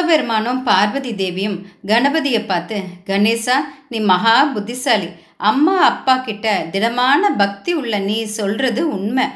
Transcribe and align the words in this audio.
சிவபெருமானும் 0.00 0.60
பார்வதி 0.66 1.10
தேவியும் 1.14 1.56
கணபதியை 1.90 2.38
பார்த்து 2.50 2.76
கணேசா 3.08 3.56
நீ 3.90 3.98
மகா 4.10 4.36
புத்திசாலி. 4.54 5.08
அம்மா 5.48 5.74
அப்பா 5.88 6.14
கிட்ட 6.18 6.46
திடமான 6.74 7.30
பக்தி 7.40 7.72
உள்ள 7.80 7.98
நீ 8.06 8.16
சொல்றது 8.38 8.82
உண்மை. 8.96 9.26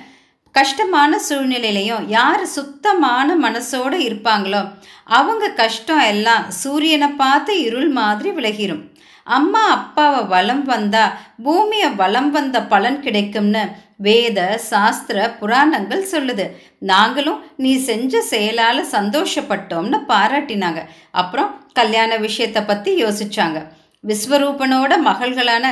கஷ்டமான 0.54 1.20
சூழ்நிலையிலையும் 1.28 2.06
யார் 2.16 2.44
சுத்தமான 2.54 3.36
மனசோடு 3.44 3.98
இருப்பாங்களோ 4.08 4.62
அவங்க 5.18 5.52
கஷ்டம் 5.62 6.02
எல்லாம் 6.12 6.46
சூரியனை 6.62 7.10
பார்த்து 7.22 7.54
இருள் 7.66 7.90
மாதிரி 8.00 8.32
விலகிரும். 8.38 8.82
அம்மா 9.26 9.62
அப்பாவை 9.76 10.20
வலம் 10.32 10.64
வந்தா 10.64 11.04
பூமியை 11.42 11.90
வலம் 12.00 12.30
வந்த 12.30 12.56
பலன் 12.72 12.98
கிடைக்கும்னு 13.00 13.62
வேத 14.06 14.38
சாஸ்திர 14.70 15.18
புராணங்கள் 15.40 16.02
சொல்லுது. 16.12 16.44
நாங்களும் 16.78 17.40
நீ 17.56 17.72
செஞ்ச 17.88 18.20
செயலால் 18.32 18.82
சந்தோஷப்பட்டோம்னு 18.92 19.98
பாராட்டினாங்க. 20.08 20.80
அப்புறம் 21.10 21.50
கல்யாண 21.72 22.16
விஷயத்தை 22.16 22.62
பற்றி 22.62 22.92
யோசிச்சாங்க. 23.04 23.60
விஸ்வரூபனோட 24.04 24.92
மகள்களான 25.06 25.66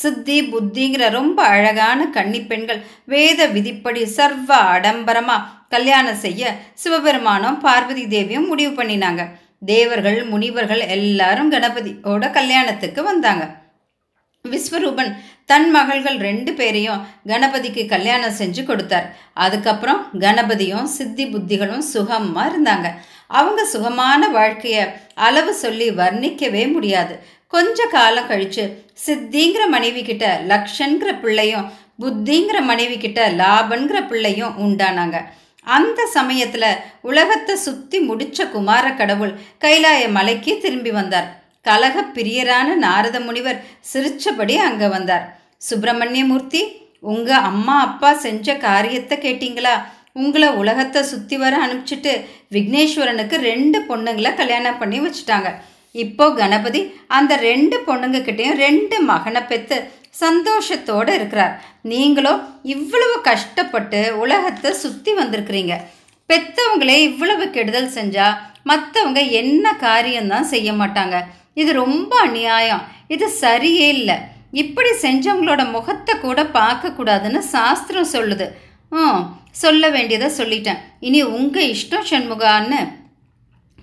சித்தி 0.00 0.36
புத்திங்கிற 0.52 1.10
ரொம்ப 1.10 1.38
அழகான 1.54 2.06
கன்னி 2.16 2.40
பெண்கள் 2.40 2.80
வேத 3.04 3.46
விதிப்படி 3.56 4.04
சர்வ 4.16 4.50
ஆடம்பரமா 4.74 5.36
கல்யாணம் 5.68 6.22
செய்ய 6.24 6.54
சிவபெருமானும் 6.82 7.58
பார்வதி 7.66 8.06
தேவியும் 8.08 8.46
முடிவு 8.46 8.72
பண்ணினாங்க. 8.72 9.24
தேவர்கள் 9.66 10.24
முனிவர்கள் 10.24 10.80
எல்லாரும் 10.80 11.52
கணபதியோட 11.52 12.30
கல்யாணத்துக்கு 12.30 13.02
வந்தாங்க. 13.02 13.56
விஸ்வரூபன் 14.48 15.16
தன் 15.46 15.70
மகள்கள் 15.70 16.16
ரெண்டு 16.16 16.52
பேரையும் 16.52 17.06
கணபதிக்கு 17.26 17.88
கல்யாணம் 17.88 18.36
செஞ்சு 18.38 18.64
கொடுத்தார். 18.64 19.16
அதுக்கப்புறம் 19.32 20.08
கணபதியும் 20.18 20.84
சித்தி 20.84 21.26
புத்திகளும் 21.26 21.82
சுகமா 21.94 22.52
இருந்தாங்க. 22.52 22.94
அவங்க 23.26 23.64
சுகமான 23.64 24.28
வாழ்க்கைய 24.32 24.92
அளவு 25.14 25.54
சொல்லி 25.54 25.90
வர்ணிக்கவே 25.90 26.72
முடியாது. 26.72 27.18
கொஞ்ச 27.46 27.86
காலம் 27.86 28.30
கழிச்சு 28.30 28.72
சித்திங்கிற 29.06 29.68
மனைவி 29.68 30.02
கிட்ட 30.02 30.40
லக்ஷன்கிற 30.48 31.20
பிள்ளையும் 31.20 31.72
புத்திங்கிற 32.00 32.62
மனைவி 32.62 32.98
கிட்ட 32.98 33.30
லாபன்கிற 33.30 34.06
பிள்ளையும் 34.06 34.54
உண்டானாங்க. 34.58 35.24
அந்த 35.76 36.00
சமயத்தில் 36.16 36.70
உலகத்தை 37.10 37.54
சுற்றி 37.64 37.98
முடிச்ச 38.08 38.48
குமார 38.54 38.84
கடவுள் 39.00 39.34
கைலாய 39.64 40.02
மலைக்கு 40.16 40.52
திரும்பி 40.64 40.92
வந்தார். 40.98 41.28
கலக 41.68 42.04
பிரியரான 42.16 42.76
நாரத 42.84 43.16
முனிவர் 43.26 43.62
சிரிச்சபடி 43.92 44.54
அங்கே 44.68 44.88
வந்தார். 44.96 45.24
சுப்பிரமணியமூர்த்தி 45.68 46.62
உங்கள் 47.12 47.46
அம்மா 47.50 47.74
அப்பா 47.86 48.10
செஞ்ச 48.26 48.56
காரியத்தை 48.66 49.16
கேட்டிங்களா? 49.24 49.74
உங்களை 50.22 50.48
உலகத்தை 50.60 51.00
சுற்றி 51.10 51.36
வர 51.42 51.54
அனுப்பிச்சிட்டு 51.64 52.12
விக்னேஸ்வரனுக்கு 52.54 53.36
ரெண்டு 53.50 53.80
பொண்ணுங்களை 53.88 54.30
கல்யாணம் 54.40 54.80
பண்ணி 54.80 54.98
வச்சுட்டாங்க. 55.04 55.50
இப்போ 56.04 56.24
கணபதி 56.40 56.80
அந்த 57.16 57.32
ரெண்டு 57.48 57.76
பொண்ணுங்கக்கிட்டேயும் 57.86 58.58
ரெண்டு 58.64 58.96
மகனை 59.10 59.42
பெற்று 59.50 59.76
சந்தோஷத்தோடு 60.22 61.10
இருக்கிறார். 61.18 61.54
நீங்களும் 61.92 62.40
இவ்வளவு 62.74 63.16
கஷ்டப்பட்டு 63.20 64.00
உலகத்தை 64.22 64.70
சுற்றி 64.82 65.12
வந்திருக்கிறீங்க. 65.14 65.74
பெத்தவங்களே 66.30 66.96
இவ்வளவு 67.10 67.44
கெடுதல் 67.50 67.94
செஞ்சால் 67.98 68.38
மற்றவங்க 68.70 69.20
என்ன 69.40 69.74
காரியம்தான் 69.86 70.50
செய்ய 70.54 70.72
மாட்டாங்க. 70.72 71.18
இது 71.60 71.70
ரொம்ப 71.84 72.12
அநியாயம். 72.26 72.82
இது 73.14 73.26
சரியே 73.42 73.86
இல்லை. 73.98 74.16
இப்படி 74.62 74.90
செஞ்சவங்களோட 75.02 75.62
முகத்தை 75.70 76.14
கூட 76.18 76.42
பார்க்கக்கூடாதுன்னு 76.58 77.40
சாஸ்திரம் 77.54 78.12
சொல்லுது. 78.12 78.46
ம் 78.88 79.22
சொல்ல 79.62 79.84
வேண்டியதை 79.94 80.28
சொல்லிட்டேன். 80.38 80.82
இனி 81.06 81.20
உங்கள் 81.38 81.70
இஷ்டம் 81.74 82.08
சண்முகான்னு 82.10 82.80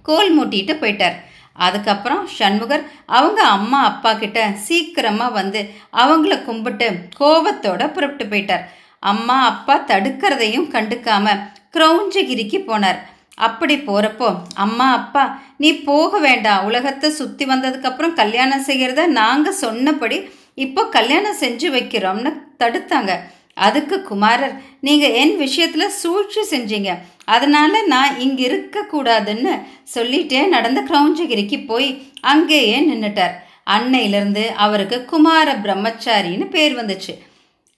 கோல் 0.01 0.31
மூட்டிட்டு 0.37 0.73
போயிட்டார். 0.81 1.17
அதுக்கப்புறம் 1.65 2.23
சண்முகர் 2.37 2.83
அவங்க 3.17 3.41
அம்மா 3.57 3.79
அப்பா 3.91 4.11
கிட்ட 4.21 4.39
சீக்கிரமாக 4.67 5.35
வந்து 5.39 5.61
அவங்கள 6.03 6.35
கும்பிட்டு 6.47 6.87
கோபத்தோட 7.19 7.81
புறப்பட்டு 7.95 8.25
போயிட்டார். 8.31 8.63
அம்மா 9.11 9.37
அப்பா 9.51 9.75
தடுக்கிறதையும் 9.91 10.69
கண்டுக்காம 10.75 11.35
கிரௌஞ்சகிரிக்கு 11.75 12.59
போனார். 12.69 12.99
அப்படி 13.47 13.75
போகிறப்போ 13.87 14.27
அம்மா 14.65 14.87
அப்பா 14.99 15.23
நீ 15.63 15.69
போக 15.89 16.19
வேண்டாம். 16.27 16.65
உலகத்தை 16.69 17.09
சுற்றி 17.19 17.45
வந்ததுக்கப்புறம் 17.51 18.17
கல்யாணம் 18.21 18.67
செய்கிறத 18.69 19.05
நாங்கள் 19.21 19.61
சொன்னபடி 19.63 20.19
இப்போ 20.65 20.81
கல்யாணம் 20.97 21.41
செஞ்சு 21.41 21.69
வைக்கிறோம்னு 21.75 22.31
தடுத்தாங்க. 22.61 23.13
அதுக்கு 23.57 23.97
குமாரர் 24.09 24.55
நீங்கள் 24.87 25.15
என் 25.21 25.35
விஷயத்தில் 25.43 25.95
சூழ்ச்சி 26.01 26.41
செஞ்சீங்க. 26.51 26.91
அதனால் 27.35 27.77
நான் 27.93 28.13
இங்கே 28.25 28.43
இருக்கக்கூடாதுன்னு 28.49 29.53
சொல்லிட்டே 29.95 30.41
நடந்த 30.55 30.79
கிரௌஞ்சகிரிக்கு 30.89 31.57
போய் 31.71 31.89
அங்கேயே 32.33 32.77
நின்றுட்டார் 32.89 33.35
அன்னையிலிருந்து 33.75 34.43
அவருக்கு 34.65 34.97
குமார 35.11 35.47
பிரம்மச்சாரின்னு 35.65 36.47
பேர் 36.55 36.75
வந்துச்சு. 36.79 37.13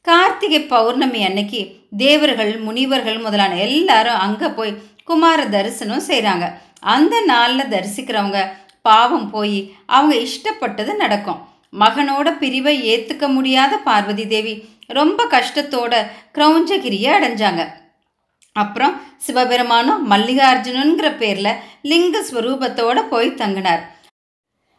கார்த்திகை 0.07 0.61
பௌர்ணமி 0.73 1.21
அன்னைக்கு 1.27 1.61
தேவர்கள் 2.03 2.53
முனிவர்கள் 2.67 3.19
முதலான 3.25 3.57
எல்லாரும் 3.67 4.23
அங்கே 4.25 4.49
போய் 4.57 4.77
குமார 5.09 5.39
தரிசனம் 5.55 6.07
செய்கிறாங்க 6.09 6.45
அந்த 6.95 7.15
நாளில் 7.31 7.71
தரிசிக்கிறவங்க 7.73 8.41
பாவம் 8.87 9.27
போய் 9.35 9.59
அவங்க 9.95 10.13
இஷ்டப்பட்டது 10.25 10.91
நடக்கும். 11.03 11.39
மகனோட 11.81 12.27
பிரிவை 12.41 12.73
ஏற்றுக்க 12.91 13.25
முடியாத 13.27 13.73
பார்வதி 13.87 14.25
தேவி 14.33 14.53
ரொம்ப 14.89 15.27
கஷ்டத்தோட 15.35 15.93
கிரௌஞ்சகிரியை 16.35 17.11
அடைஞ்சாங்க. 17.17 17.63
அப்புறம் 18.55 18.93
சிவபெருமானும் 19.25 20.03
மல்லிகார்ஜுனனுங்கிற 20.11 21.09
பேரில் 21.17 21.59
லிங்க 21.89 22.19
ஸ்வரூபத்தோட 22.29 22.97
போய் 23.09 23.29
தங்கினார். 23.41 23.83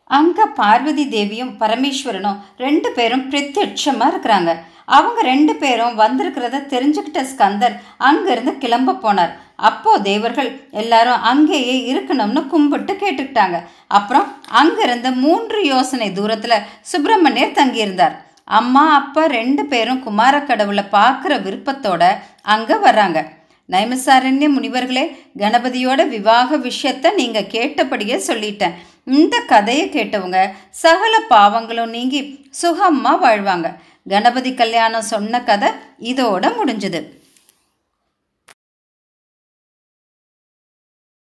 அங்கே 0.04 0.44
பார்வதி 0.58 1.04
தேவியும் 1.08 1.52
பரமேஸ்வரனும் 1.60 2.40
ரெண்டு 2.64 2.88
பேரும் 2.96 3.24
பிரத்யட்சமாக 3.32 4.10
இருக்கிறாங்க. 4.12 4.52
அவங்க 4.96 5.20
ரெண்டு 5.22 5.52
பேரும் 5.62 5.98
வந்திருக்கிறத 6.02 6.62
தெரிஞ்சுக்கிட்ட 6.72 7.22
ஸ்கந்தர் 7.32 7.74
அங்கேருந்து 8.08 8.52
கிளம்ப 8.62 8.96
போனார். 9.04 9.32
அப்போ 9.68 9.92
தேவர்கள் 10.08 10.50
எல்லாரும் 10.82 11.24
அங்கேயே 11.30 11.76
இருக்கணும்னு 11.92 12.42
கும்பிட்டு 12.52 12.94
கேட்டுக்கிட்டாங்க. 13.02 13.58
அப்புறம் 13.98 14.26
அங்கேருந்து 14.60 15.12
மூன்று 15.24 15.60
யோசனை 15.72 16.08
தூரத்தில் 16.12 16.64
சுப்பிரமணியர் 16.92 17.58
தங்கியிருந்தார். 17.58 18.16
அம்மா 18.56 18.82
அப்பா 18.98 19.22
ரெண்டு 19.38 19.62
பேரும் 19.72 20.02
குமார 20.04 20.34
கடவுளை 20.40 20.84
பார்க்குற 20.92 21.32
விருப்பத்தோட 21.46 22.02
அங்கே 22.54 22.76
வர்றாங்க. 22.84 23.18
நைமசாரண்ய 23.72 24.46
முனிவர்களே 24.54 25.04
கணபதியோட 25.42 26.00
விவாக 26.14 26.58
விஷயத்த 26.68 27.12
நீங்கள் 27.18 27.50
கேட்டபடியே 27.54 28.16
சொல்லிட்டேன். 28.28 28.76
இந்த 29.18 29.36
கதையை 29.52 29.84
கேட்டவங்க 29.96 30.40
சகல 30.84 31.14
பாவங்களும் 31.32 31.94
நீங்கி 31.96 32.20
சுகமாக 32.62 33.22
வாழ்வாங்க. 33.24 33.68
கணபதி 34.12 34.52
கல்யாணம் 34.54 35.10
சொன்ன 35.12 35.42
கதை 35.50 35.70
இதோட 36.10 36.44
முடிஞ்சுது. 36.58 37.00